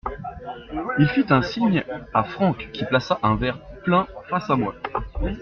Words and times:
Il 0.97 1.07
fit 1.09 1.27
un 1.29 1.43
signe 1.43 1.83
à 2.11 2.23
Franck 2.23 2.69
qui 2.73 2.85
plaça 2.85 3.19
un 3.21 3.35
verre 3.35 3.59
plein 3.83 4.07
face 4.29 4.49
à 4.49 4.55
moi. 4.55 4.73